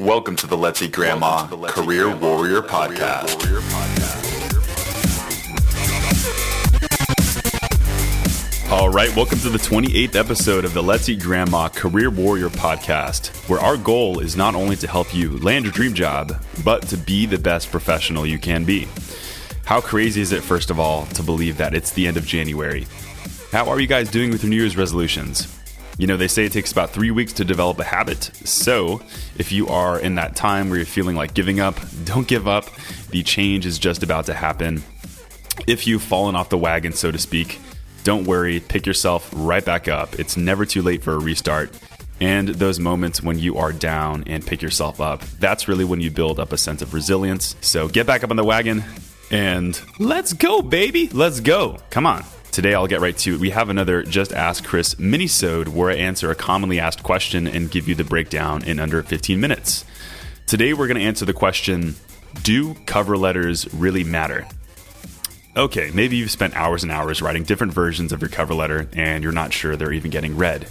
Welcome 0.00 0.34
to 0.36 0.48
the 0.48 0.56
Let's 0.56 0.82
Eat 0.82 0.90
Grandma 0.90 1.46
Career 1.68 2.12
Warrior 2.16 2.62
Podcast. 2.62 3.44
All 8.72 8.88
right, 8.88 9.14
welcome 9.14 9.38
to 9.38 9.50
the 9.50 9.58
28th 9.58 10.16
episode 10.16 10.64
of 10.64 10.74
the 10.74 10.82
Let's 10.82 11.08
Eat 11.08 11.20
Grandma 11.20 11.68
Career 11.68 12.10
Warrior 12.10 12.48
Podcast, 12.48 13.28
where 13.48 13.60
our 13.60 13.76
goal 13.76 14.18
is 14.18 14.36
not 14.36 14.56
only 14.56 14.74
to 14.74 14.88
help 14.88 15.14
you 15.14 15.38
land 15.38 15.64
your 15.64 15.72
dream 15.72 15.94
job, 15.94 16.42
but 16.64 16.82
to 16.88 16.96
be 16.96 17.24
the 17.24 17.38
best 17.38 17.70
professional 17.70 18.26
you 18.26 18.40
can 18.40 18.64
be. 18.64 18.88
How 19.64 19.80
crazy 19.80 20.20
is 20.20 20.32
it, 20.32 20.42
first 20.42 20.70
of 20.70 20.80
all, 20.80 21.06
to 21.06 21.22
believe 21.22 21.56
that 21.58 21.72
it's 21.72 21.92
the 21.92 22.08
end 22.08 22.16
of 22.16 22.26
January? 22.26 22.88
How 23.52 23.68
are 23.68 23.78
you 23.78 23.86
guys 23.86 24.10
doing 24.10 24.32
with 24.32 24.42
your 24.42 24.50
New 24.50 24.56
Year's 24.56 24.76
resolutions? 24.76 25.46
You 25.96 26.06
know, 26.06 26.16
they 26.16 26.28
say 26.28 26.44
it 26.44 26.52
takes 26.52 26.72
about 26.72 26.90
three 26.90 27.10
weeks 27.10 27.32
to 27.34 27.44
develop 27.44 27.78
a 27.78 27.84
habit. 27.84 28.24
So, 28.44 29.00
if 29.38 29.52
you 29.52 29.68
are 29.68 29.98
in 29.98 30.16
that 30.16 30.34
time 30.34 30.68
where 30.68 30.78
you're 30.78 30.86
feeling 30.86 31.14
like 31.14 31.34
giving 31.34 31.60
up, 31.60 31.78
don't 32.04 32.26
give 32.26 32.48
up. 32.48 32.66
The 33.10 33.22
change 33.22 33.64
is 33.64 33.78
just 33.78 34.02
about 34.02 34.26
to 34.26 34.34
happen. 34.34 34.82
If 35.68 35.86
you've 35.86 36.02
fallen 36.02 36.34
off 36.34 36.48
the 36.48 36.58
wagon, 36.58 36.92
so 36.92 37.12
to 37.12 37.18
speak, 37.18 37.60
don't 38.02 38.24
worry, 38.24 38.60
pick 38.60 38.86
yourself 38.86 39.30
right 39.34 39.64
back 39.64 39.86
up. 39.86 40.18
It's 40.18 40.36
never 40.36 40.66
too 40.66 40.82
late 40.82 41.02
for 41.02 41.12
a 41.12 41.18
restart. 41.18 41.78
And 42.20 42.48
those 42.48 42.78
moments 42.78 43.22
when 43.22 43.38
you 43.38 43.56
are 43.56 43.72
down 43.72 44.24
and 44.26 44.44
pick 44.44 44.62
yourself 44.62 45.00
up, 45.00 45.22
that's 45.40 45.68
really 45.68 45.84
when 45.84 46.00
you 46.00 46.10
build 46.10 46.38
up 46.38 46.52
a 46.52 46.58
sense 46.58 46.82
of 46.82 46.94
resilience. 46.94 47.56
So 47.60 47.88
get 47.88 48.06
back 48.06 48.24
up 48.24 48.30
on 48.30 48.36
the 48.36 48.44
wagon 48.44 48.84
and 49.30 49.80
let's 49.98 50.32
go, 50.32 50.62
baby. 50.62 51.08
Let's 51.08 51.40
go. 51.40 51.78
Come 51.90 52.06
on. 52.06 52.24
Today, 52.54 52.72
I'll 52.72 52.86
get 52.86 53.00
right 53.00 53.18
to 53.18 53.34
it. 53.34 53.40
We 53.40 53.50
have 53.50 53.68
another 53.68 54.04
Just 54.04 54.32
Ask 54.32 54.62
Chris 54.62 54.94
minisode 54.94 55.66
where 55.66 55.90
I 55.90 55.96
answer 55.96 56.30
a 56.30 56.36
commonly 56.36 56.78
asked 56.78 57.02
question 57.02 57.48
and 57.48 57.68
give 57.68 57.88
you 57.88 57.96
the 57.96 58.04
breakdown 58.04 58.62
in 58.62 58.78
under 58.78 59.02
15 59.02 59.40
minutes. 59.40 59.84
Today, 60.46 60.72
we're 60.72 60.86
going 60.86 61.00
to 61.00 61.02
answer 61.02 61.24
the 61.24 61.32
question 61.32 61.96
Do 62.44 62.74
cover 62.86 63.16
letters 63.16 63.66
really 63.74 64.04
matter? 64.04 64.46
Okay, 65.56 65.90
maybe 65.94 66.14
you've 66.14 66.30
spent 66.30 66.54
hours 66.54 66.84
and 66.84 66.92
hours 66.92 67.20
writing 67.20 67.42
different 67.42 67.72
versions 67.72 68.12
of 68.12 68.20
your 68.20 68.30
cover 68.30 68.54
letter 68.54 68.88
and 68.92 69.24
you're 69.24 69.32
not 69.32 69.52
sure 69.52 69.74
they're 69.74 69.92
even 69.92 70.12
getting 70.12 70.36
read. 70.36 70.68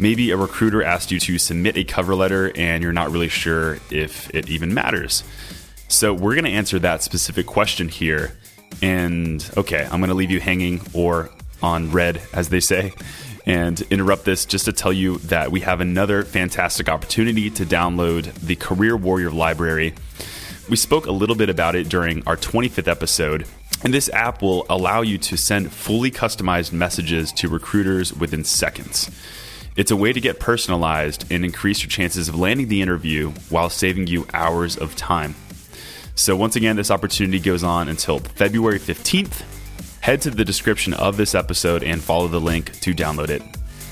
Maybe 0.00 0.32
a 0.32 0.36
recruiter 0.36 0.82
asked 0.82 1.12
you 1.12 1.20
to 1.20 1.38
submit 1.38 1.76
a 1.76 1.84
cover 1.84 2.16
letter 2.16 2.50
and 2.56 2.82
you're 2.82 2.92
not 2.92 3.12
really 3.12 3.28
sure 3.28 3.78
if 3.92 4.28
it 4.34 4.48
even 4.48 4.74
matters. 4.74 5.22
So, 5.86 6.12
we're 6.12 6.34
going 6.34 6.46
to 6.46 6.50
answer 6.50 6.80
that 6.80 7.04
specific 7.04 7.46
question 7.46 7.88
here 7.88 8.32
and 8.82 9.48
okay, 9.56 9.84
I'm 9.84 10.00
going 10.00 10.08
to 10.08 10.14
leave 10.14 10.30
you 10.30 10.40
hanging 10.40 10.80
or 10.92 11.30
on 11.62 11.92
red, 11.92 12.20
as 12.32 12.48
they 12.48 12.60
say, 12.60 12.92
and 13.46 13.80
interrupt 13.82 14.24
this 14.24 14.44
just 14.44 14.64
to 14.66 14.72
tell 14.72 14.92
you 14.92 15.18
that 15.18 15.50
we 15.52 15.60
have 15.60 15.80
another 15.80 16.24
fantastic 16.24 16.88
opportunity 16.88 17.48
to 17.50 17.64
download 17.64 18.32
the 18.34 18.56
Career 18.56 18.96
Warrior 18.96 19.30
Library. 19.30 19.94
We 20.68 20.76
spoke 20.76 21.06
a 21.06 21.12
little 21.12 21.36
bit 21.36 21.48
about 21.48 21.76
it 21.76 21.88
during 21.88 22.26
our 22.26 22.36
25th 22.36 22.88
episode. 22.88 23.46
And 23.84 23.92
this 23.92 24.08
app 24.10 24.42
will 24.42 24.64
allow 24.70 25.02
you 25.02 25.18
to 25.18 25.36
send 25.36 25.72
fully 25.72 26.10
customized 26.10 26.72
messages 26.72 27.32
to 27.32 27.48
recruiters 27.48 28.12
within 28.12 28.44
seconds. 28.44 29.10
It's 29.74 29.90
a 29.90 29.96
way 29.96 30.12
to 30.12 30.20
get 30.20 30.38
personalized 30.38 31.24
and 31.32 31.44
increase 31.44 31.82
your 31.82 31.88
chances 31.88 32.28
of 32.28 32.38
landing 32.38 32.68
the 32.68 32.82
interview 32.82 33.30
while 33.48 33.70
saving 33.70 34.06
you 34.06 34.26
hours 34.32 34.76
of 34.76 34.94
time. 34.94 35.34
So, 36.14 36.36
once 36.36 36.56
again, 36.56 36.76
this 36.76 36.90
opportunity 36.90 37.40
goes 37.40 37.64
on 37.64 37.88
until 37.88 38.18
February 38.18 38.78
15th. 38.78 39.42
Head 40.00 40.20
to 40.22 40.30
the 40.30 40.44
description 40.44 40.94
of 40.94 41.16
this 41.16 41.34
episode 41.34 41.82
and 41.82 42.02
follow 42.02 42.28
the 42.28 42.40
link 42.40 42.78
to 42.80 42.92
download 42.92 43.30
it. 43.30 43.42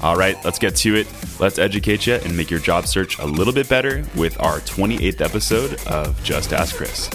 All 0.02 0.16
right, 0.16 0.36
let's 0.44 0.58
get 0.58 0.76
to 0.76 0.96
it. 0.96 1.06
Let's 1.38 1.58
educate 1.58 2.06
you 2.06 2.14
and 2.14 2.36
make 2.36 2.50
your 2.50 2.60
job 2.60 2.86
search 2.86 3.18
a 3.18 3.26
little 3.26 3.52
bit 3.52 3.68
better 3.68 4.04
with 4.16 4.40
our 4.40 4.60
28th 4.60 5.20
episode 5.20 5.86
of 5.86 6.22
Just 6.24 6.52
Ask 6.52 6.76
Chris. 6.76 7.10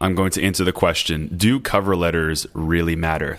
I'm 0.00 0.16
going 0.16 0.30
to 0.32 0.42
answer 0.42 0.64
the 0.64 0.72
question 0.72 1.28
Do 1.36 1.60
cover 1.60 1.94
letters 1.94 2.46
really 2.54 2.96
matter? 2.96 3.38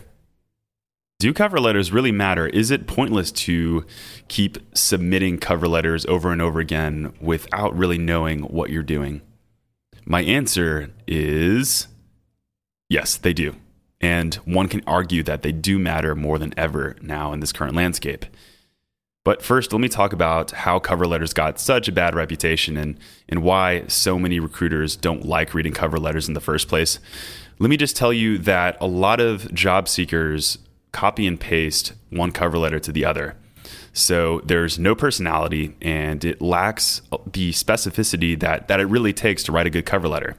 Do 1.24 1.32
cover 1.32 1.58
letters 1.58 1.94
really 1.94 2.12
matter? 2.12 2.48
Is 2.48 2.70
it 2.70 2.86
pointless 2.86 3.32
to 3.32 3.86
keep 4.28 4.58
submitting 4.74 5.38
cover 5.38 5.70
letters 5.70 6.06
over 6.08 6.34
and 6.34 6.42
over 6.42 6.60
again 6.60 7.14
without 7.22 7.74
really 7.78 7.98
knowing 7.98 8.42
what 8.42 8.72
you're 8.72 8.84
doing? 8.84 9.22
My 10.04 10.22
answer 10.22 10.92
is 11.08 11.88
yes, 12.90 13.16
they 13.16 13.32
do. 13.32 13.56
And 14.02 14.36
one 14.44 14.68
can 14.68 14.84
argue 14.86 15.24
that 15.24 15.44
they 15.44 15.54
do 15.54 15.80
matter 15.80 16.14
more 16.14 16.38
than 16.38 16.54
ever 16.58 16.98
now 17.02 17.32
in 17.32 17.40
this 17.40 17.54
current 17.54 17.74
landscape. 17.74 18.26
But 19.24 19.42
first, 19.42 19.72
let 19.72 19.80
me 19.80 19.88
talk 19.88 20.12
about 20.12 20.52
how 20.52 20.78
cover 20.78 21.08
letters 21.08 21.32
got 21.32 21.58
such 21.58 21.88
a 21.88 21.94
bad 21.94 22.16
reputation 22.16 22.76
and, 22.76 23.00
and 23.30 23.44
why 23.44 23.86
so 23.88 24.20
many 24.20 24.42
recruiters 24.42 24.98
don't 24.98 25.26
like 25.26 25.54
reading 25.54 25.72
cover 25.72 25.98
letters 25.98 26.28
in 26.28 26.34
the 26.34 26.42
first 26.42 26.68
place. 26.68 27.00
Let 27.60 27.70
me 27.70 27.78
just 27.78 27.96
tell 27.96 28.12
you 28.12 28.38
that 28.40 28.76
a 28.82 28.88
lot 28.88 29.22
of 29.22 29.54
job 29.54 29.88
seekers 29.88 30.58
copy 30.94 31.28
and 31.28 31.38
paste 31.38 31.92
one 32.10 32.32
cover 32.32 32.58
letter 32.58 32.80
to 32.80 32.94
the 32.94 33.04
other. 33.04 33.36
So 33.92 34.42
there's 34.46 34.80
no 34.80 34.96
personality 34.96 35.76
and 35.82 36.24
it 36.24 36.42
lacks 36.42 37.02
the 37.32 37.52
specificity 37.52 38.40
that, 38.40 38.68
that 38.70 38.80
it 38.80 38.86
really 38.86 39.14
takes 39.14 39.44
to 39.44 39.52
write 39.52 39.68
a 39.68 39.70
good 39.70 39.86
cover 39.86 40.08
letter. 40.08 40.38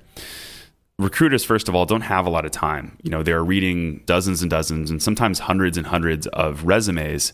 Recruiters, 0.99 1.45
first 1.45 1.69
of 1.69 1.75
all, 1.75 1.87
don't 1.87 2.03
have 2.03 2.25
a 2.25 2.31
lot 2.31 2.45
of 2.45 2.53
time. 2.53 2.97
You 3.03 3.11
know, 3.11 3.23
they're 3.23 3.45
reading 3.45 4.03
dozens 4.07 4.43
and 4.43 4.51
dozens 4.51 4.91
and 4.91 5.03
sometimes 5.03 5.41
hundreds 5.41 5.77
and 5.77 5.87
hundreds 5.87 6.27
of 6.29 6.65
resumes. 6.65 7.33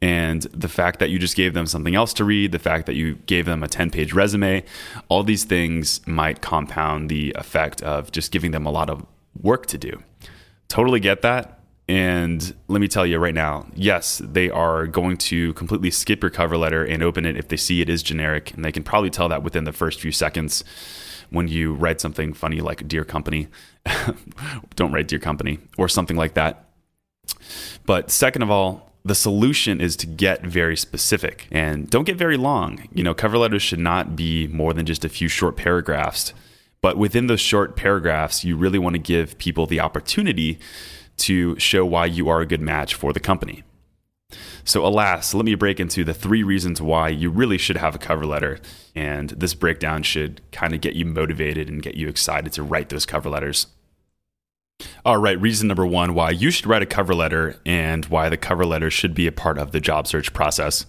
And 0.00 0.42
the 0.42 0.68
fact 0.68 1.00
that 1.00 1.10
you 1.10 1.18
just 1.18 1.34
gave 1.34 1.54
them 1.54 1.66
something 1.66 1.94
else 1.94 2.12
to 2.14 2.24
read, 2.24 2.52
the 2.52 2.58
fact 2.58 2.86
that 2.86 2.94
you 2.94 3.14
gave 3.26 3.46
them 3.46 3.62
a 3.62 3.68
10 3.68 3.90
page 3.90 4.12
resume, 4.12 4.62
all 5.08 5.22
these 5.22 5.44
things 5.44 6.06
might 6.06 6.40
compound 6.40 7.08
the 7.08 7.32
effect 7.36 7.82
of 7.82 8.12
just 8.12 8.30
giving 8.30 8.52
them 8.52 8.66
a 8.66 8.70
lot 8.70 8.90
of 8.90 9.04
work 9.40 9.66
to 9.66 9.78
do. 9.78 10.02
Totally 10.68 11.00
get 11.00 11.22
that 11.22 11.57
and 11.88 12.54
let 12.68 12.80
me 12.80 12.88
tell 12.88 13.06
you 13.06 13.18
right 13.18 13.34
now, 13.34 13.66
yes, 13.74 14.20
they 14.22 14.50
are 14.50 14.86
going 14.86 15.16
to 15.16 15.54
completely 15.54 15.90
skip 15.90 16.22
your 16.22 16.30
cover 16.30 16.58
letter 16.58 16.84
and 16.84 17.02
open 17.02 17.24
it 17.24 17.36
if 17.36 17.48
they 17.48 17.56
see 17.56 17.80
it 17.80 17.88
is 17.88 18.02
generic. 18.02 18.52
And 18.52 18.62
they 18.64 18.72
can 18.72 18.82
probably 18.82 19.08
tell 19.08 19.28
that 19.30 19.42
within 19.42 19.64
the 19.64 19.72
first 19.72 20.00
few 20.00 20.12
seconds 20.12 20.64
when 21.30 21.48
you 21.48 21.72
write 21.72 22.00
something 22.00 22.34
funny 22.34 22.60
like 22.60 22.86
Dear 22.86 23.04
Company. 23.04 23.48
Don't 24.76 24.92
write 24.92 25.08
Dear 25.08 25.18
Company 25.18 25.60
or 25.78 25.88
something 25.88 26.16
like 26.16 26.34
that. 26.34 26.66
But 27.86 28.10
second 28.10 28.42
of 28.42 28.50
all, 28.50 28.92
the 29.02 29.14
solution 29.14 29.80
is 29.80 29.96
to 29.96 30.06
get 30.06 30.44
very 30.44 30.76
specific 30.76 31.46
and 31.50 31.88
don't 31.88 32.04
get 32.04 32.16
very 32.16 32.36
long. 32.36 32.86
You 32.92 33.02
know, 33.02 33.14
cover 33.14 33.38
letters 33.38 33.62
should 33.62 33.78
not 33.78 34.16
be 34.16 34.48
more 34.48 34.74
than 34.74 34.84
just 34.84 35.04
a 35.04 35.08
few 35.08 35.28
short 35.28 35.56
paragraphs. 35.56 36.34
But 36.82 36.98
within 36.98 37.26
those 37.26 37.40
short 37.40 37.76
paragraphs, 37.76 38.44
you 38.44 38.56
really 38.56 38.78
want 38.78 38.94
to 38.94 38.98
give 38.98 39.38
people 39.38 39.66
the 39.66 39.80
opportunity 39.80 40.58
to 41.18 41.58
show 41.58 41.84
why 41.84 42.06
you 42.06 42.28
are 42.28 42.40
a 42.40 42.46
good 42.46 42.60
match 42.60 42.94
for 42.94 43.12
the 43.12 43.20
company. 43.20 43.62
So, 44.64 44.84
alas, 44.84 45.32
let 45.32 45.46
me 45.46 45.54
break 45.54 45.80
into 45.80 46.04
the 46.04 46.12
three 46.12 46.42
reasons 46.42 46.82
why 46.82 47.08
you 47.08 47.30
really 47.30 47.56
should 47.56 47.78
have 47.78 47.94
a 47.94 47.98
cover 47.98 48.26
letter. 48.26 48.58
And 48.94 49.30
this 49.30 49.54
breakdown 49.54 50.02
should 50.02 50.42
kind 50.52 50.74
of 50.74 50.82
get 50.82 50.94
you 50.94 51.06
motivated 51.06 51.68
and 51.68 51.82
get 51.82 51.94
you 51.94 52.08
excited 52.08 52.52
to 52.52 52.62
write 52.62 52.90
those 52.90 53.06
cover 53.06 53.30
letters. 53.30 53.68
All 55.04 55.16
right, 55.16 55.40
reason 55.40 55.68
number 55.68 55.86
one 55.86 56.14
why 56.14 56.30
you 56.30 56.50
should 56.50 56.66
write 56.66 56.82
a 56.82 56.86
cover 56.86 57.14
letter 57.14 57.56
and 57.64 58.04
why 58.06 58.28
the 58.28 58.36
cover 58.36 58.64
letter 58.64 58.90
should 58.90 59.14
be 59.14 59.26
a 59.26 59.32
part 59.32 59.58
of 59.58 59.72
the 59.72 59.80
job 59.80 60.06
search 60.06 60.32
process 60.32 60.86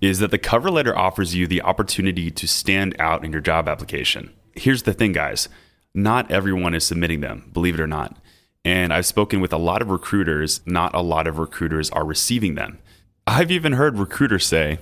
is 0.00 0.18
that 0.18 0.30
the 0.30 0.38
cover 0.38 0.70
letter 0.70 0.96
offers 0.96 1.34
you 1.34 1.46
the 1.46 1.62
opportunity 1.62 2.30
to 2.30 2.46
stand 2.46 2.94
out 2.98 3.24
in 3.24 3.32
your 3.32 3.40
job 3.40 3.68
application. 3.68 4.32
Here's 4.54 4.84
the 4.84 4.94
thing, 4.94 5.12
guys 5.12 5.48
not 5.94 6.30
everyone 6.30 6.74
is 6.74 6.84
submitting 6.84 7.20
them, 7.20 7.50
believe 7.52 7.74
it 7.74 7.80
or 7.80 7.86
not. 7.86 8.16
And 8.64 8.92
I've 8.92 9.06
spoken 9.06 9.40
with 9.40 9.52
a 9.52 9.58
lot 9.58 9.82
of 9.82 9.90
recruiters, 9.90 10.60
not 10.66 10.94
a 10.94 11.00
lot 11.00 11.26
of 11.26 11.38
recruiters 11.38 11.90
are 11.90 12.04
receiving 12.04 12.54
them. 12.54 12.78
I've 13.26 13.50
even 13.50 13.74
heard 13.74 13.98
recruiters 13.98 14.46
say, 14.46 14.78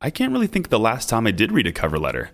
I 0.00 0.10
can't 0.10 0.32
really 0.32 0.46
think 0.46 0.68
the 0.68 0.78
last 0.78 1.08
time 1.08 1.26
I 1.26 1.30
did 1.30 1.52
read 1.52 1.66
a 1.66 1.72
cover 1.72 1.98
letter. 1.98 2.30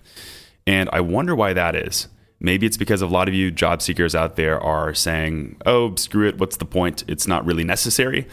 And 0.66 0.88
I 0.92 1.00
wonder 1.00 1.34
why 1.34 1.52
that 1.52 1.74
is. 1.74 2.08
Maybe 2.40 2.66
it's 2.66 2.76
because 2.76 3.02
a 3.02 3.06
lot 3.06 3.28
of 3.28 3.34
you 3.34 3.50
job 3.50 3.82
seekers 3.82 4.14
out 4.14 4.36
there 4.36 4.60
are 4.60 4.94
saying, 4.94 5.56
oh, 5.66 5.94
screw 5.96 6.28
it, 6.28 6.38
what's 6.38 6.56
the 6.56 6.64
point? 6.64 7.04
It's 7.08 7.26
not 7.26 7.44
really 7.44 7.64
necessary. 7.64 8.28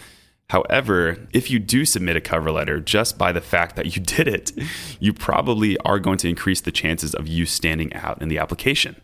However, 0.49 1.17
if 1.33 1.49
you 1.49 1.57
do 1.57 1.85
submit 1.85 2.15
a 2.15 2.21
cover 2.21 2.51
letter 2.51 2.79
just 2.79 3.17
by 3.17 3.31
the 3.31 3.41
fact 3.41 3.75
that 3.75 3.95
you 3.95 4.01
did 4.03 4.27
it, 4.27 4.51
you 4.99 5.11
probably 5.11 5.77
are 5.79 5.99
going 5.99 6.17
to 6.19 6.29
increase 6.29 6.61
the 6.61 6.71
chances 6.71 7.15
of 7.15 7.27
you 7.27 7.45
standing 7.45 7.93
out 7.93 8.21
in 8.21 8.27
the 8.27 8.37
application. 8.37 8.95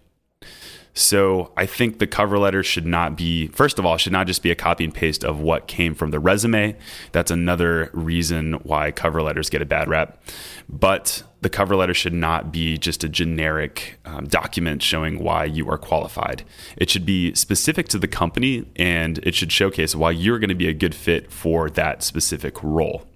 So 0.93 1.51
I 1.55 1.65
think 1.65 1.99
the 1.99 2.07
cover 2.07 2.37
letter 2.37 2.63
should 2.63 2.85
not 2.85 3.15
be, 3.15 3.47
first 3.47 3.79
of 3.79 3.85
all, 3.85 3.97
should 3.97 4.11
not 4.11 4.27
just 4.27 4.43
be 4.43 4.51
a 4.51 4.55
copy 4.55 4.83
and 4.83 4.93
paste 4.93 5.23
of 5.23 5.39
what 5.39 5.67
came 5.67 5.95
from 5.95 6.11
the 6.11 6.19
resume. 6.19 6.75
That's 7.13 7.31
another 7.31 7.89
reason 7.93 8.53
why 8.63 8.91
cover 8.91 9.21
letters 9.21 9.49
get 9.49 9.61
a 9.61 9.65
bad 9.65 9.87
rep. 9.87 10.21
But 10.67 11.23
the 11.41 11.49
cover 11.49 11.75
letter 11.75 11.93
should 11.93 12.13
not 12.13 12.51
be 12.51 12.77
just 12.77 13.03
a 13.03 13.09
generic 13.09 13.99
um, 14.05 14.25
document 14.25 14.83
showing 14.83 15.23
why 15.23 15.45
you 15.45 15.69
are 15.69 15.77
qualified. 15.77 16.43
It 16.77 16.89
should 16.89 17.05
be 17.05 17.33
specific 17.35 17.87
to 17.89 17.97
the 17.97 18.07
company 18.07 18.65
and 18.75 19.17
it 19.19 19.33
should 19.33 19.51
showcase 19.51 19.95
why 19.95 20.11
you're 20.11 20.39
going 20.39 20.49
to 20.49 20.55
be 20.55 20.67
a 20.67 20.73
good 20.73 20.93
fit 20.93 21.31
for 21.31 21.69
that 21.71 22.03
specific 22.03 22.61
role. 22.61 23.07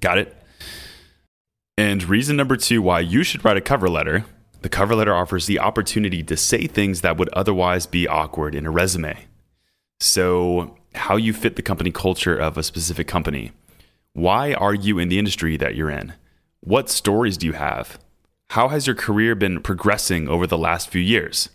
Got 0.00 0.18
it? 0.18 0.36
And 1.78 2.04
reason 2.04 2.36
number 2.36 2.56
two 2.56 2.80
why 2.80 3.00
you 3.00 3.22
should 3.22 3.44
write 3.44 3.56
a 3.56 3.62
cover 3.62 3.88
letter 3.88 4.24
the 4.66 4.70
cover 4.70 4.96
letter 4.96 5.14
offers 5.14 5.46
the 5.46 5.60
opportunity 5.60 6.24
to 6.24 6.36
say 6.36 6.66
things 6.66 7.00
that 7.02 7.16
would 7.16 7.28
otherwise 7.28 7.86
be 7.86 8.08
awkward 8.08 8.52
in 8.52 8.66
a 8.66 8.70
resume. 8.72 9.16
So, 10.00 10.76
how 10.92 11.14
you 11.14 11.32
fit 11.32 11.54
the 11.54 11.62
company 11.62 11.92
culture 11.92 12.36
of 12.36 12.58
a 12.58 12.64
specific 12.64 13.06
company. 13.06 13.52
Why 14.12 14.54
are 14.54 14.74
you 14.74 14.98
in 14.98 15.08
the 15.08 15.20
industry 15.20 15.56
that 15.56 15.76
you're 15.76 15.88
in? 15.88 16.14
What 16.62 16.90
stories 16.90 17.36
do 17.36 17.46
you 17.46 17.52
have? 17.52 18.00
How 18.50 18.66
has 18.66 18.88
your 18.88 18.96
career 18.96 19.36
been 19.36 19.62
progressing 19.62 20.26
over 20.26 20.48
the 20.48 20.58
last 20.58 20.90
few 20.90 21.00
years? 21.00 21.48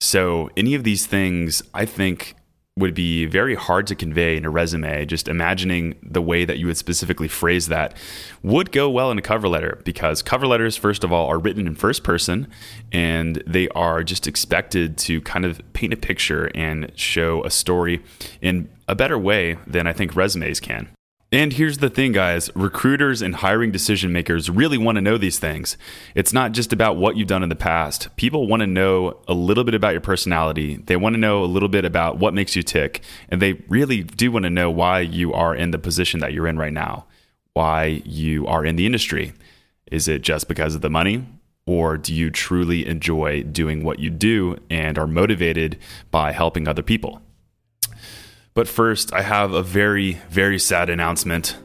So, 0.00 0.50
any 0.56 0.74
of 0.74 0.82
these 0.82 1.06
things, 1.06 1.62
I 1.72 1.84
think, 1.84 2.34
would 2.78 2.92
be 2.92 3.24
very 3.24 3.54
hard 3.54 3.86
to 3.86 3.94
convey 3.94 4.36
in 4.36 4.44
a 4.44 4.50
resume. 4.50 5.06
Just 5.06 5.28
imagining 5.28 5.94
the 6.02 6.20
way 6.20 6.44
that 6.44 6.58
you 6.58 6.66
would 6.66 6.76
specifically 6.76 7.26
phrase 7.26 7.68
that 7.68 7.96
would 8.42 8.70
go 8.70 8.90
well 8.90 9.10
in 9.10 9.16
a 9.16 9.22
cover 9.22 9.48
letter 9.48 9.80
because 9.84 10.20
cover 10.20 10.46
letters, 10.46 10.76
first 10.76 11.02
of 11.02 11.10
all, 11.10 11.26
are 11.26 11.38
written 11.38 11.66
in 11.66 11.74
first 11.74 12.04
person 12.04 12.46
and 12.92 13.42
they 13.46 13.68
are 13.70 14.04
just 14.04 14.26
expected 14.26 14.98
to 14.98 15.22
kind 15.22 15.46
of 15.46 15.60
paint 15.72 15.94
a 15.94 15.96
picture 15.96 16.50
and 16.54 16.92
show 16.94 17.42
a 17.44 17.50
story 17.50 18.02
in 18.42 18.68
a 18.86 18.94
better 18.94 19.18
way 19.18 19.56
than 19.66 19.86
I 19.86 19.94
think 19.94 20.14
resumes 20.14 20.60
can. 20.60 20.90
And 21.32 21.54
here's 21.54 21.78
the 21.78 21.90
thing, 21.90 22.12
guys 22.12 22.54
recruiters 22.54 23.20
and 23.20 23.34
hiring 23.36 23.72
decision 23.72 24.12
makers 24.12 24.48
really 24.48 24.78
want 24.78 24.94
to 24.94 25.02
know 25.02 25.18
these 25.18 25.40
things. 25.40 25.76
It's 26.14 26.32
not 26.32 26.52
just 26.52 26.72
about 26.72 26.96
what 26.96 27.16
you've 27.16 27.26
done 27.26 27.42
in 27.42 27.48
the 27.48 27.56
past. 27.56 28.14
People 28.14 28.46
want 28.46 28.60
to 28.60 28.66
know 28.66 29.18
a 29.26 29.34
little 29.34 29.64
bit 29.64 29.74
about 29.74 29.90
your 29.90 30.00
personality, 30.00 30.76
they 30.76 30.94
want 30.94 31.14
to 31.14 31.20
know 31.20 31.42
a 31.42 31.46
little 31.46 31.68
bit 31.68 31.84
about 31.84 32.18
what 32.18 32.32
makes 32.32 32.54
you 32.54 32.62
tick, 32.62 33.02
and 33.28 33.42
they 33.42 33.54
really 33.68 34.04
do 34.04 34.30
want 34.30 34.44
to 34.44 34.50
know 34.50 34.70
why 34.70 35.00
you 35.00 35.32
are 35.32 35.52
in 35.52 35.72
the 35.72 35.80
position 35.80 36.20
that 36.20 36.32
you're 36.32 36.46
in 36.46 36.58
right 36.58 36.72
now, 36.72 37.06
why 37.54 38.02
you 38.04 38.46
are 38.46 38.64
in 38.64 38.76
the 38.76 38.86
industry. 38.86 39.32
Is 39.90 40.06
it 40.06 40.22
just 40.22 40.46
because 40.46 40.76
of 40.76 40.80
the 40.80 40.90
money? 40.90 41.26
Or 41.66 41.98
do 41.98 42.14
you 42.14 42.30
truly 42.30 42.86
enjoy 42.86 43.42
doing 43.42 43.82
what 43.82 43.98
you 43.98 44.10
do 44.10 44.58
and 44.70 44.96
are 44.96 45.08
motivated 45.08 45.76
by 46.12 46.30
helping 46.30 46.68
other 46.68 46.82
people? 46.82 47.20
But 48.56 48.66
first, 48.66 49.12
I 49.12 49.20
have 49.20 49.52
a 49.52 49.62
very, 49.62 50.14
very 50.30 50.58
sad 50.58 50.88
announcement. 50.88 51.58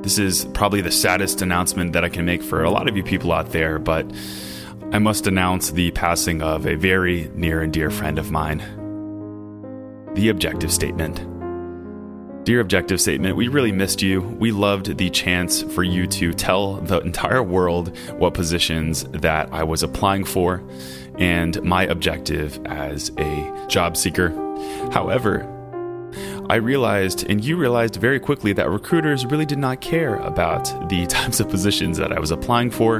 This 0.00 0.18
is 0.18 0.46
probably 0.54 0.80
the 0.80 0.90
saddest 0.90 1.42
announcement 1.42 1.92
that 1.92 2.04
I 2.04 2.08
can 2.08 2.24
make 2.24 2.42
for 2.42 2.64
a 2.64 2.70
lot 2.70 2.88
of 2.88 2.96
you 2.96 3.02
people 3.02 3.32
out 3.32 3.50
there, 3.52 3.78
but 3.78 4.10
I 4.92 4.98
must 4.98 5.26
announce 5.26 5.72
the 5.72 5.90
passing 5.90 6.40
of 6.40 6.66
a 6.66 6.74
very 6.74 7.30
near 7.34 7.60
and 7.60 7.70
dear 7.70 7.90
friend 7.90 8.18
of 8.18 8.30
mine. 8.30 8.60
The 10.14 10.30
objective 10.30 10.72
statement. 10.72 11.16
Dear 12.44 12.60
Objective 12.60 13.00
Statement, 13.00 13.36
we 13.36 13.48
really 13.48 13.72
missed 13.72 14.00
you. 14.00 14.22
We 14.22 14.52
loved 14.52 14.96
the 14.96 15.10
chance 15.10 15.62
for 15.62 15.82
you 15.82 16.06
to 16.06 16.32
tell 16.32 16.76
the 16.76 17.00
entire 17.00 17.42
world 17.42 17.94
what 18.12 18.34
positions 18.34 19.02
that 19.02 19.52
I 19.52 19.64
was 19.64 19.82
applying 19.82 20.24
for 20.24 20.62
and 21.18 21.60
my 21.62 21.82
objective 21.86 22.58
as 22.66 23.10
a 23.18 23.66
job 23.68 23.96
seeker. 23.96 24.30
However, 24.92 25.52
I 26.48 26.56
realized, 26.56 27.28
and 27.28 27.44
you 27.44 27.56
realized 27.56 27.96
very 27.96 28.20
quickly, 28.20 28.52
that 28.52 28.70
recruiters 28.70 29.26
really 29.26 29.46
did 29.46 29.58
not 29.58 29.80
care 29.80 30.14
about 30.16 30.88
the 30.88 31.04
types 31.08 31.40
of 31.40 31.48
positions 31.48 31.98
that 31.98 32.12
I 32.12 32.20
was 32.20 32.30
applying 32.30 32.70
for. 32.70 32.98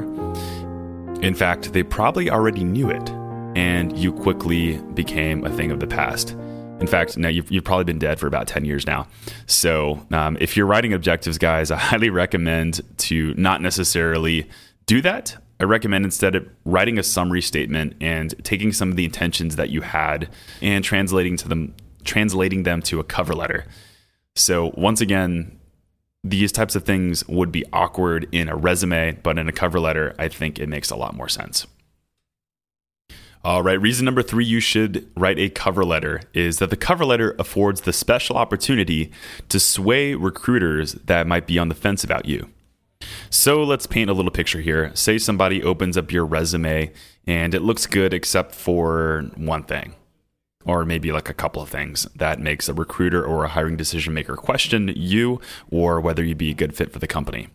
In 1.22 1.34
fact, 1.34 1.72
they 1.72 1.84
probably 1.84 2.28
already 2.28 2.64
knew 2.64 2.90
it, 2.90 3.08
and 3.56 3.96
you 3.96 4.12
quickly 4.12 4.78
became 4.94 5.44
a 5.44 5.50
thing 5.50 5.70
of 5.70 5.78
the 5.78 5.86
past. 5.86 6.32
In 6.80 6.88
fact, 6.88 7.16
now 7.16 7.28
you've, 7.28 7.50
you've 7.50 7.62
probably 7.62 7.84
been 7.84 8.00
dead 8.00 8.18
for 8.18 8.26
about 8.26 8.48
10 8.48 8.64
years 8.64 8.84
now. 8.84 9.06
So, 9.46 10.04
um, 10.10 10.36
if 10.40 10.56
you're 10.56 10.66
writing 10.66 10.92
objectives, 10.92 11.38
guys, 11.38 11.70
I 11.70 11.76
highly 11.76 12.10
recommend 12.10 12.80
to 12.98 13.32
not 13.34 13.62
necessarily 13.62 14.50
do 14.86 15.00
that. 15.02 15.36
I 15.60 15.64
recommend 15.64 16.04
instead 16.04 16.34
of 16.34 16.48
writing 16.64 16.98
a 16.98 17.02
summary 17.02 17.40
statement 17.40 17.94
and 18.00 18.34
taking 18.44 18.72
some 18.72 18.90
of 18.90 18.96
the 18.96 19.04
intentions 19.04 19.56
that 19.56 19.70
you 19.70 19.80
had 19.82 20.28
and 20.60 20.84
translating 20.84 21.36
to 21.38 21.48
them 21.48 21.74
translating 22.06 22.62
them 22.62 22.80
to 22.82 23.00
a 23.00 23.04
cover 23.04 23.34
letter. 23.34 23.66
So, 24.34 24.72
once 24.76 25.00
again, 25.00 25.58
these 26.22 26.52
types 26.52 26.74
of 26.74 26.84
things 26.84 27.26
would 27.28 27.52
be 27.52 27.64
awkward 27.72 28.28
in 28.32 28.48
a 28.48 28.56
resume, 28.56 29.18
but 29.22 29.38
in 29.38 29.48
a 29.48 29.52
cover 29.52 29.78
letter, 29.78 30.14
I 30.18 30.28
think 30.28 30.58
it 30.58 30.68
makes 30.68 30.90
a 30.90 30.96
lot 30.96 31.14
more 31.14 31.28
sense. 31.28 31.66
All 33.44 33.62
right, 33.62 33.80
reason 33.80 34.04
number 34.04 34.22
three 34.22 34.44
you 34.44 34.58
should 34.58 35.08
write 35.16 35.38
a 35.38 35.48
cover 35.48 35.84
letter 35.84 36.22
is 36.34 36.58
that 36.58 36.70
the 36.70 36.76
cover 36.76 37.04
letter 37.04 37.36
affords 37.38 37.82
the 37.82 37.92
special 37.92 38.36
opportunity 38.36 39.12
to 39.48 39.60
sway 39.60 40.14
recruiters 40.14 40.94
that 40.94 41.28
might 41.28 41.46
be 41.46 41.56
on 41.56 41.68
the 41.68 41.76
fence 41.76 42.02
about 42.02 42.24
you. 42.24 42.48
So 43.30 43.62
let's 43.62 43.86
paint 43.86 44.10
a 44.10 44.14
little 44.14 44.32
picture 44.32 44.60
here. 44.60 44.90
Say 44.94 45.18
somebody 45.18 45.62
opens 45.62 45.96
up 45.96 46.10
your 46.10 46.26
resume 46.26 46.92
and 47.24 47.54
it 47.54 47.62
looks 47.62 47.86
good 47.86 48.12
except 48.12 48.52
for 48.52 49.30
one 49.36 49.62
thing 49.62 49.94
or 50.66 50.84
maybe 50.84 51.12
like 51.12 51.30
a 51.30 51.34
couple 51.34 51.62
of 51.62 51.68
things 51.68 52.06
that 52.16 52.40
makes 52.40 52.68
a 52.68 52.74
recruiter 52.74 53.24
or 53.24 53.44
a 53.44 53.48
hiring 53.48 53.76
decision 53.76 54.12
maker 54.12 54.36
question 54.36 54.92
you 54.96 55.40
or 55.70 56.00
whether 56.00 56.24
you'd 56.24 56.36
be 56.36 56.50
a 56.50 56.54
good 56.54 56.74
fit 56.74 56.92
for 56.92 56.98
the 56.98 57.06
company. 57.06 57.48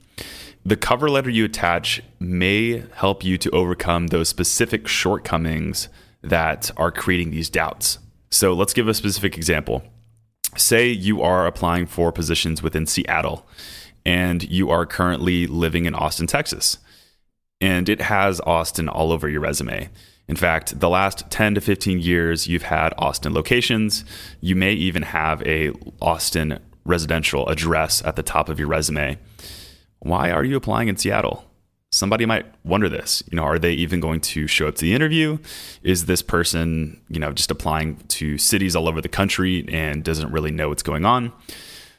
The 0.66 0.78
cover 0.78 1.10
letter 1.10 1.30
you 1.30 1.46
attach 1.46 2.02
may 2.20 2.84
help 2.96 3.24
you 3.24 3.38
to 3.40 3.50
overcome 3.52 4.08
those 4.08 4.30
specific 4.30 4.88
shortcomings 4.88 5.90
that 6.22 6.72
are 6.78 6.92
creating 6.92 7.32
these 7.32 7.50
doubts. 7.50 8.00
So 8.30 8.54
let's 8.54 8.74
give 8.74 8.88
a 8.88 8.94
specific 8.94 9.36
example. 9.36 9.84
Say 10.56 10.90
you 10.90 11.22
are 11.22 11.48
applying 11.48 11.88
for 11.88 12.12
positions 12.12 12.62
within 12.62 12.86
Seattle 12.86 13.46
and 14.06 14.44
you 14.50 14.70
are 14.70 14.86
currently 14.86 15.48
living 15.48 15.86
in 15.86 15.96
Austin, 15.96 16.28
Texas, 16.28 16.78
and 17.60 17.90
it 17.90 18.02
has 18.02 18.40
Austin 18.42 18.88
all 18.88 19.12
over 19.12 19.28
your 19.28 19.42
resume. 19.42 19.90
In 20.32 20.38
fact, 20.38 20.80
the 20.80 20.88
last 20.88 21.30
10 21.30 21.56
to 21.56 21.62
15 21.62 22.00
years, 22.00 22.48
you've 22.48 22.64
had 22.64 22.94
Austin 22.98 23.34
locations. 23.34 24.06
You 24.40 24.56
may 24.56 24.72
even 24.72 25.04
have 25.04 25.46
a 25.46 25.72
Austin 26.02 26.58
residential 26.86 27.50
address 27.50 28.02
at 28.06 28.16
the 28.16 28.24
top 28.24 28.48
of 28.48 28.58
your 28.58 28.70
resume. 28.70 29.18
Why 30.00 30.32
are 30.32 30.46
you 30.46 30.56
applying 30.56 30.88
in 30.88 30.96
Seattle? 30.96 31.44
Somebody 31.92 32.26
might 32.26 32.46
wonder 32.64 32.88
this. 32.88 33.22
You 33.30 33.36
know, 33.36 33.44
are 33.44 33.60
they 33.60 33.74
even 33.74 34.00
going 34.00 34.22
to 34.22 34.48
show 34.48 34.70
up 34.70 34.76
to 34.76 34.86
the 34.86 34.94
interview? 34.94 35.38
Is 35.84 36.06
this 36.06 36.22
person, 36.22 37.02
you 37.10 37.20
know, 37.20 37.34
just 37.34 37.52
applying 37.52 37.98
to 37.98 38.38
cities 38.38 38.74
all 38.74 38.88
over 38.88 39.02
the 39.02 39.10
country 39.10 39.66
and 39.68 40.02
doesn't 40.02 40.32
really 40.32 40.52
know 40.52 40.70
what's 40.70 40.82
going 40.82 41.04
on? 41.04 41.34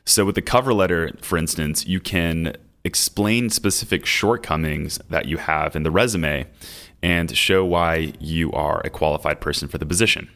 So 0.06 0.24
with 0.24 0.36
the 0.36 0.42
cover 0.42 0.72
letter, 0.72 1.10
for 1.20 1.36
instance, 1.36 1.86
you 1.86 2.00
can 2.00 2.56
explain 2.82 3.50
specific 3.50 4.06
shortcomings 4.06 4.98
that 5.10 5.26
you 5.26 5.36
have 5.36 5.76
in 5.76 5.82
the 5.82 5.90
resume 5.90 6.46
and 7.02 7.36
show 7.36 7.64
why 7.64 8.12
you 8.20 8.52
are 8.52 8.80
a 8.84 8.90
qualified 8.90 9.40
person 9.40 9.68
for 9.68 9.78
the 9.78 9.86
position. 9.86 10.30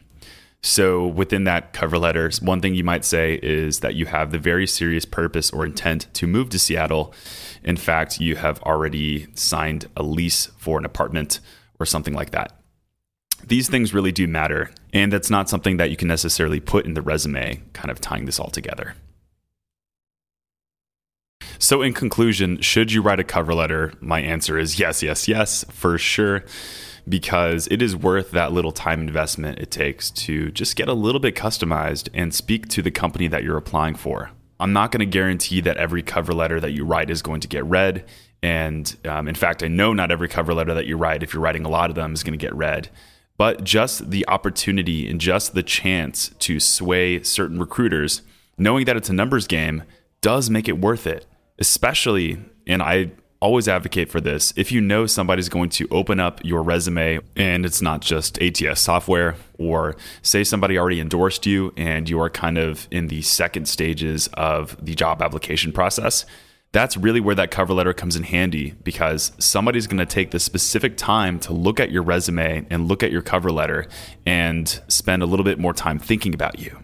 So, 0.63 1.05
within 1.05 1.43
that 1.43 1.71
cover 1.71 1.97
letter, 1.97 2.29
one 2.41 2.61
thing 2.61 2.73
you 2.73 2.83
might 2.83 3.05
say 3.05 3.39
is 3.41 3.81
that 3.81 3.95
you 3.95 4.07
have 4.07 4.31
the 4.31 4.39
very 4.39 4.65
serious 4.65 5.05
purpose 5.05 5.51
or 5.51 5.65
intent 5.65 6.07
to 6.15 6.27
move 6.27 6.49
to 6.49 6.59
Seattle. 6.59 7.13
In 7.63 7.77
fact, 7.77 8.19
you 8.19 8.35
have 8.35 8.61
already 8.63 9.27
signed 9.35 9.87
a 9.95 10.03
lease 10.03 10.47
for 10.57 10.79
an 10.79 10.85
apartment 10.85 11.39
or 11.79 11.85
something 11.85 12.13
like 12.13 12.31
that. 12.31 12.59
These 13.45 13.69
things 13.69 13.93
really 13.93 14.11
do 14.11 14.27
matter, 14.27 14.71
and 14.91 15.13
that's 15.13 15.29
not 15.29 15.47
something 15.47 15.77
that 15.77 15.91
you 15.91 15.95
can 15.95 16.07
necessarily 16.07 16.59
put 16.59 16.85
in 16.85 16.95
the 16.95 17.03
resume, 17.03 17.61
kind 17.73 17.91
of 17.91 18.01
tying 18.01 18.25
this 18.25 18.39
all 18.39 18.49
together. 18.49 18.95
So, 21.67 21.81
in 21.81 21.91
conclusion, 21.91 22.61
should 22.61 22.93
you 22.93 23.01
write 23.01 23.19
a 23.19 23.25
cover 23.25 23.53
letter? 23.53 23.91
My 23.99 24.21
answer 24.21 24.57
is 24.57 24.79
yes, 24.79 25.03
yes, 25.03 25.27
yes, 25.27 25.65
for 25.69 25.97
sure, 25.97 26.45
because 27.09 27.67
it 27.69 27.81
is 27.81 27.93
worth 27.93 28.31
that 28.31 28.53
little 28.53 28.71
time 28.71 29.01
investment 29.01 29.59
it 29.59 29.69
takes 29.69 30.09
to 30.11 30.49
just 30.51 30.77
get 30.77 30.87
a 30.87 30.93
little 30.93 31.19
bit 31.19 31.35
customized 31.35 32.07
and 32.13 32.33
speak 32.33 32.69
to 32.69 32.81
the 32.81 32.89
company 32.89 33.27
that 33.27 33.43
you're 33.43 33.57
applying 33.57 33.95
for. 33.95 34.31
I'm 34.61 34.71
not 34.71 34.93
going 34.93 35.01
to 35.01 35.05
guarantee 35.05 35.59
that 35.59 35.75
every 35.75 36.01
cover 36.01 36.33
letter 36.33 36.61
that 36.61 36.71
you 36.71 36.85
write 36.85 37.09
is 37.09 37.21
going 37.21 37.41
to 37.41 37.49
get 37.49 37.65
read. 37.65 38.05
And 38.41 38.95
um, 39.03 39.27
in 39.27 39.35
fact, 39.35 39.61
I 39.61 39.67
know 39.67 39.91
not 39.91 40.09
every 40.09 40.29
cover 40.29 40.53
letter 40.53 40.73
that 40.73 40.85
you 40.85 40.95
write, 40.95 41.21
if 41.21 41.33
you're 41.33 41.43
writing 41.43 41.65
a 41.65 41.69
lot 41.69 41.89
of 41.89 41.97
them, 41.97 42.13
is 42.13 42.23
going 42.23 42.39
to 42.39 42.45
get 42.45 42.55
read. 42.55 42.87
But 43.35 43.65
just 43.65 44.09
the 44.09 44.25
opportunity 44.29 45.09
and 45.09 45.19
just 45.19 45.53
the 45.53 45.63
chance 45.63 46.29
to 46.29 46.61
sway 46.61 47.23
certain 47.23 47.59
recruiters, 47.59 48.21
knowing 48.57 48.85
that 48.85 48.95
it's 48.95 49.09
a 49.09 49.13
numbers 49.13 49.47
game, 49.47 49.83
does 50.21 50.49
make 50.49 50.69
it 50.69 50.79
worth 50.79 51.05
it 51.05 51.25
especially, 51.59 52.37
and 52.65 52.81
I 52.81 53.11
always 53.39 53.67
advocate 53.67 54.09
for 54.09 54.19
this, 54.19 54.53
if 54.55 54.71
you 54.71 54.81
know 54.81 55.05
somebody's 55.05 55.49
going 55.49 55.69
to 55.69 55.87
open 55.91 56.19
up 56.19 56.43
your 56.43 56.63
resume 56.63 57.19
and 57.35 57.65
it's 57.65 57.81
not 57.81 58.01
just 58.01 58.41
ATS 58.41 58.81
software, 58.81 59.35
or 59.57 59.95
say 60.21 60.43
somebody 60.43 60.77
already 60.77 60.99
endorsed 60.99 61.45
you 61.45 61.73
and 61.77 62.09
you 62.09 62.19
are 62.19 62.29
kind 62.29 62.57
of 62.57 62.87
in 62.91 63.07
the 63.07 63.21
second 63.21 63.67
stages 63.67 64.27
of 64.33 64.75
the 64.83 64.95
job 64.95 65.21
application 65.21 65.71
process. 65.71 66.25
That's 66.73 66.97
really 66.97 67.21
where 67.21 67.35
that 67.35 67.49
cover 67.49 67.73
letter 67.73 67.93
comes 67.93 68.15
in 68.15 68.23
handy 68.23 68.71
because 68.83 69.31
somebody's 69.39 69.87
going 69.87 69.99
to 69.99 70.05
take 70.05 70.31
the 70.31 70.39
specific 70.39 70.97
time 70.97 71.39
to 71.41 71.53
look 71.53 71.79
at 71.79 71.91
your 71.91 72.03
resume 72.03 72.67
and 72.69 72.87
look 72.87 73.03
at 73.03 73.11
your 73.11 73.21
cover 73.21 73.51
letter 73.51 73.87
and 74.25 74.67
spend 74.87 75.23
a 75.23 75.25
little 75.25 75.45
bit 75.45 75.59
more 75.59 75.73
time 75.73 75.97
thinking 75.97 76.33
about 76.33 76.59
you. 76.59 76.77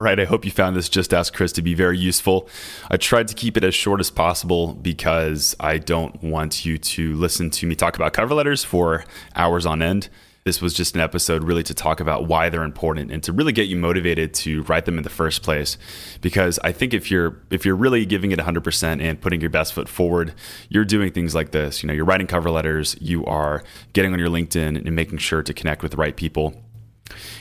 Right, 0.00 0.20
I 0.20 0.26
hope 0.26 0.44
you 0.44 0.52
found 0.52 0.76
this 0.76 0.88
Just 0.88 1.12
Ask 1.12 1.34
Chris 1.34 1.50
to 1.54 1.62
be 1.62 1.74
very 1.74 1.98
useful. 1.98 2.48
I 2.88 2.98
tried 2.98 3.26
to 3.28 3.34
keep 3.34 3.56
it 3.56 3.64
as 3.64 3.74
short 3.74 3.98
as 3.98 4.12
possible 4.12 4.74
because 4.74 5.56
I 5.58 5.78
don't 5.78 6.22
want 6.22 6.64
you 6.64 6.78
to 6.78 7.16
listen 7.16 7.50
to 7.50 7.66
me 7.66 7.74
talk 7.74 7.96
about 7.96 8.12
cover 8.12 8.32
letters 8.32 8.62
for 8.62 9.04
hours 9.34 9.66
on 9.66 9.82
end. 9.82 10.08
This 10.44 10.62
was 10.62 10.72
just 10.72 10.94
an 10.94 11.00
episode 11.00 11.42
really 11.42 11.64
to 11.64 11.74
talk 11.74 11.98
about 11.98 12.28
why 12.28 12.48
they're 12.48 12.62
important 12.62 13.10
and 13.10 13.24
to 13.24 13.32
really 13.32 13.50
get 13.50 13.66
you 13.66 13.74
motivated 13.74 14.34
to 14.34 14.62
write 14.62 14.84
them 14.84 14.98
in 14.98 15.02
the 15.02 15.10
first 15.10 15.42
place. 15.42 15.76
Because 16.20 16.60
I 16.62 16.70
think 16.70 16.94
if 16.94 17.10
you're 17.10 17.36
if 17.50 17.66
you're 17.66 17.74
really 17.74 18.06
giving 18.06 18.30
it 18.30 18.38
100% 18.38 19.02
and 19.02 19.20
putting 19.20 19.40
your 19.40 19.50
best 19.50 19.72
foot 19.72 19.88
forward, 19.88 20.32
you're 20.68 20.84
doing 20.84 21.10
things 21.10 21.34
like 21.34 21.50
this. 21.50 21.82
You 21.82 21.88
know, 21.88 21.92
you're 21.92 22.04
writing 22.04 22.28
cover 22.28 22.52
letters, 22.52 22.96
you 23.00 23.26
are 23.26 23.64
getting 23.94 24.12
on 24.12 24.20
your 24.20 24.30
LinkedIn 24.30 24.76
and 24.76 24.94
making 24.94 25.18
sure 25.18 25.42
to 25.42 25.52
connect 25.52 25.82
with 25.82 25.90
the 25.90 25.98
right 25.98 26.16
people. 26.16 26.54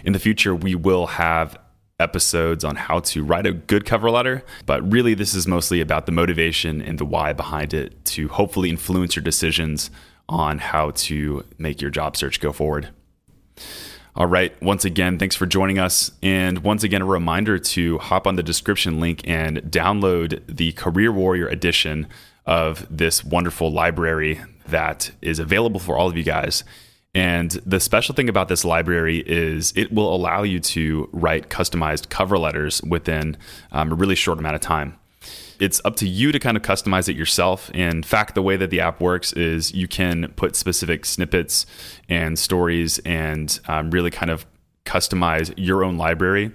In 0.04 0.14
the 0.14 0.20
future, 0.20 0.56
we 0.56 0.74
will 0.74 1.06
have 1.06 1.56
episodes 2.00 2.64
on 2.64 2.76
how 2.76 3.00
to 3.00 3.24
write 3.24 3.48
a 3.48 3.54
good 3.54 3.86
cover 3.86 4.12
letter, 4.12 4.44
but 4.66 4.90
really 4.92 5.14
this 5.14 5.34
is 5.34 5.48
mostly 5.48 5.82
about 5.82 6.06
the 6.06 6.12
motivation 6.12 6.82
and 6.82 7.00
the 7.00 7.06
why 7.06 7.34
behind 7.34 7.74
it 7.74 8.06
to 8.06 8.28
hopefully 8.28 8.70
influence 8.70 9.16
your 9.16 9.24
decisions 9.24 9.90
on 10.30 10.60
how 10.60 10.92
to 10.92 11.44
make 11.58 11.82
your 11.82 11.90
job 11.90 12.16
search 12.16 12.40
go 12.40 12.52
forward. 12.52 12.90
All 14.16 14.28
right. 14.28 14.60
Once 14.62 14.84
again, 14.84 15.20
thanks 15.20 15.36
for 15.36 15.46
joining 15.46 15.78
us. 15.78 16.12
And 16.24 16.60
once 16.64 16.84
again, 16.84 17.04
a 17.04 17.06
reminder 17.06 17.60
to 17.60 17.98
hop 18.00 18.26
on 18.26 18.36
the 18.36 18.44
description 18.44 19.00
link 19.00 19.22
and 19.28 19.58
download 19.64 20.42
the 20.48 20.72
Career 20.74 21.12
Warrior 21.12 21.48
edition 21.48 22.08
of 22.46 22.88
this 22.96 23.24
wonderful 23.24 23.72
library 23.72 24.42
that 24.68 25.12
is 25.22 25.38
available 25.40 25.80
for 25.80 25.98
all 25.98 26.08
of 26.08 26.18
you 26.18 26.24
guys. 26.24 26.64
And 27.18 27.50
the 27.66 27.80
special 27.80 28.14
thing 28.14 28.30
about 28.30 28.48
this 28.48 28.64
library 28.64 29.24
is 29.26 29.74
it 29.76 29.92
will 29.92 30.14
allow 30.14 30.44
you 30.44 30.60
to 30.60 31.10
write 31.12 31.50
customized 31.50 32.10
cover 32.10 32.38
letters 32.38 32.80
within 32.84 33.38
um, 33.72 33.92
a 33.92 33.96
really 33.96 34.14
short 34.14 34.38
amount 34.38 34.54
of 34.54 34.62
time. 34.62 35.00
It's 35.60 35.82
up 35.84 35.96
to 35.96 36.08
you 36.08 36.32
to 36.32 36.38
kind 36.38 36.56
of 36.56 36.62
customize 36.62 37.10
it 37.10 37.16
yourself. 37.16 37.72
In 37.72 38.04
fact, 38.04 38.36
the 38.36 38.44
way 38.44 38.56
that 38.58 38.70
the 38.70 38.82
app 38.82 39.02
works 39.02 39.34
is 39.34 39.74
you 39.74 39.88
can 39.88 40.32
put 40.36 40.56
specific 40.56 41.06
snippets 41.06 41.66
and 42.08 42.38
stories 42.38 43.00
and 43.00 43.60
um, 43.68 43.90
really 43.90 44.12
kind 44.12 44.30
of 44.30 44.46
customize 44.86 45.52
your 45.58 45.84
own 45.84 45.98
library 45.98 46.52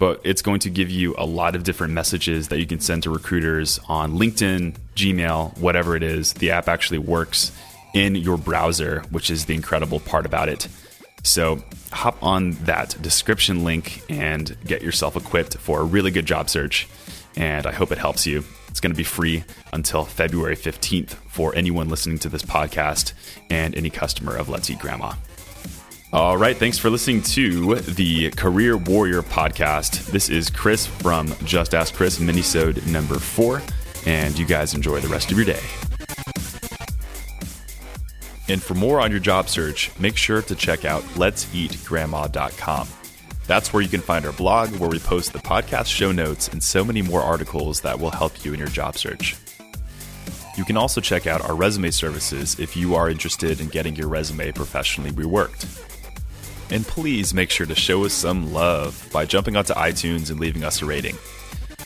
but 0.00 0.18
it's 0.24 0.40
going 0.40 0.60
to 0.60 0.70
give 0.70 0.90
you 0.90 1.14
a 1.18 1.26
lot 1.26 1.54
of 1.54 1.62
different 1.62 1.92
messages 1.92 2.48
that 2.48 2.58
you 2.58 2.66
can 2.66 2.80
send 2.80 3.02
to 3.02 3.10
recruiters 3.10 3.78
on 3.86 4.18
LinkedIn, 4.18 4.74
Gmail, 4.96 5.58
whatever 5.58 5.94
it 5.94 6.02
is. 6.02 6.32
The 6.32 6.50
app 6.52 6.68
actually 6.68 6.96
works 6.98 7.52
in 7.94 8.14
your 8.14 8.36
browser, 8.36 9.02
which 9.10 9.30
is 9.30 9.46
the 9.46 9.54
incredible 9.54 10.00
part 10.00 10.26
about 10.26 10.48
it. 10.48 10.68
So 11.22 11.62
hop 11.92 12.22
on 12.22 12.52
that 12.64 13.00
description 13.02 13.64
link 13.64 14.02
and 14.08 14.56
get 14.64 14.82
yourself 14.82 15.16
equipped 15.16 15.56
for 15.56 15.80
a 15.80 15.84
really 15.84 16.10
good 16.10 16.26
job 16.26 16.48
search. 16.48 16.88
And 17.36 17.66
I 17.66 17.72
hope 17.72 17.92
it 17.92 17.98
helps 17.98 18.26
you. 18.26 18.44
It's 18.68 18.80
going 18.80 18.92
to 18.92 18.96
be 18.96 19.04
free 19.04 19.44
until 19.72 20.04
February 20.04 20.56
15th 20.56 21.10
for 21.28 21.54
anyone 21.54 21.88
listening 21.88 22.18
to 22.20 22.28
this 22.28 22.42
podcast 22.42 23.12
and 23.50 23.74
any 23.74 23.90
customer 23.90 24.36
of 24.36 24.48
Let's 24.48 24.70
Eat 24.70 24.78
Grandma. 24.78 25.14
All 26.12 26.36
right. 26.36 26.56
Thanks 26.56 26.76
for 26.76 26.90
listening 26.90 27.22
to 27.22 27.76
the 27.76 28.30
Career 28.30 28.76
Warrior 28.76 29.22
podcast. 29.22 30.06
This 30.06 30.28
is 30.28 30.50
Chris 30.50 30.86
from 30.86 31.32
Just 31.44 31.72
Ask 31.72 31.94
Chris, 31.94 32.18
minisode 32.18 32.84
number 32.88 33.18
four. 33.18 33.62
And 34.06 34.36
you 34.36 34.46
guys 34.46 34.74
enjoy 34.74 34.98
the 35.00 35.08
rest 35.08 35.30
of 35.30 35.36
your 35.36 35.46
day. 35.46 35.89
And 38.50 38.60
for 38.60 38.74
more 38.74 39.00
on 39.00 39.12
your 39.12 39.20
job 39.20 39.48
search, 39.48 39.96
make 40.00 40.16
sure 40.16 40.42
to 40.42 40.56
check 40.56 40.84
out 40.84 41.04
let'seatgrandma.com. 41.14 42.88
That's 43.46 43.72
where 43.72 43.80
you 43.80 43.88
can 43.88 44.00
find 44.00 44.26
our 44.26 44.32
blog, 44.32 44.74
where 44.74 44.90
we 44.90 44.98
post 44.98 45.32
the 45.32 45.38
podcast 45.38 45.86
show 45.86 46.10
notes 46.10 46.48
and 46.48 46.60
so 46.60 46.84
many 46.84 47.00
more 47.00 47.20
articles 47.20 47.80
that 47.82 48.00
will 48.00 48.10
help 48.10 48.44
you 48.44 48.52
in 48.52 48.58
your 48.58 48.66
job 48.66 48.98
search. 48.98 49.36
You 50.58 50.64
can 50.64 50.76
also 50.76 51.00
check 51.00 51.28
out 51.28 51.42
our 51.42 51.54
resume 51.54 51.92
services 51.92 52.58
if 52.58 52.76
you 52.76 52.96
are 52.96 53.08
interested 53.08 53.60
in 53.60 53.68
getting 53.68 53.94
your 53.94 54.08
resume 54.08 54.50
professionally 54.50 55.12
reworked. 55.12 55.86
And 56.72 56.84
please 56.84 57.32
make 57.32 57.50
sure 57.50 57.66
to 57.66 57.76
show 57.76 58.04
us 58.04 58.12
some 58.12 58.52
love 58.52 59.08
by 59.12 59.26
jumping 59.26 59.54
onto 59.54 59.74
iTunes 59.74 60.28
and 60.28 60.40
leaving 60.40 60.64
us 60.64 60.82
a 60.82 60.86
rating. 60.86 61.16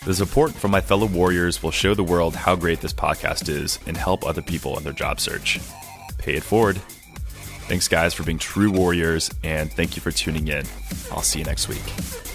The 0.07 0.15
support 0.15 0.53
from 0.53 0.71
my 0.71 0.81
fellow 0.81 1.09
warriors 1.09 1.63
will 1.63 1.73
show 1.73 1.93
the 1.93 2.03
world 2.03 2.35
how 2.35 2.57
great 2.57 2.81
this 2.81 2.95
podcast 2.95 3.51
is 3.51 3.79
and 3.87 3.99
help 3.99 4.25
other 4.25 4.43
people 4.43 4.79
in 4.79 4.85
their 4.85 4.95
job 4.95 5.21
search 5.21 5.61
pay 6.25 6.35
it 6.35 6.43
forward. 6.43 6.77
Thanks, 7.67 7.89
guys, 7.89 8.15
for 8.15 8.25
being 8.25 8.39
true 8.39 8.71
warriors, 8.71 9.31
and 9.43 9.73
thank 9.73 9.97
you 9.97 10.03
for 10.03 10.11
tuning 10.11 10.49
in. 10.49 10.67
I'll 11.11 11.23
see 11.23 11.39
you 11.39 11.45
next 11.45 11.69
week. 11.69 12.34